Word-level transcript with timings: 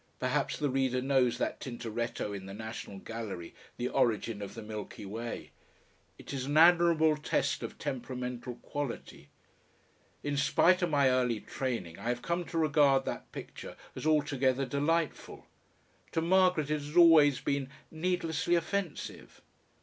Perhaps 0.17 0.57
the 0.57 0.71
reader 0.71 0.99
knows 0.99 1.37
that 1.37 1.59
Tintoretto 1.59 2.33
in 2.33 2.47
the 2.47 2.55
National 2.55 2.97
Gallery, 2.97 3.53
the 3.77 3.87
Origin 3.87 4.41
of 4.41 4.55
the 4.55 4.63
Milky 4.63 5.05
Way. 5.05 5.51
It 6.17 6.33
is 6.33 6.45
an 6.47 6.57
admirable 6.57 7.15
test 7.17 7.61
of 7.61 7.77
temperamental 7.77 8.55
quality. 8.63 9.29
In 10.23 10.37
spite 10.37 10.81
of 10.81 10.89
my 10.89 11.07
early 11.11 11.39
training 11.39 11.99
I 11.99 12.09
have 12.09 12.23
come 12.23 12.45
to 12.45 12.57
regard 12.57 13.05
that 13.05 13.31
picture 13.31 13.75
as 13.95 14.07
altogether 14.07 14.65
delightful; 14.65 15.45
to 16.13 16.19
Margaret 16.21 16.71
it 16.71 16.79
has 16.81 16.97
always 16.97 17.39
been 17.39 17.69
"needlessly 17.91 18.55
offensive." 18.55 19.43